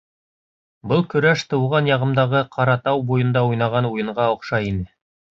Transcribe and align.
Был 0.91 1.01
көрәш 1.09 1.43
тыуған 1.51 1.89
яғымдағы 1.89 2.41
Ҡара 2.55 2.77
Тау 2.85 3.03
буйында 3.11 3.43
уйнаған 3.49 3.89
уйынға 3.91 4.25
оҡшай 4.37 4.71
ине. 4.71 4.87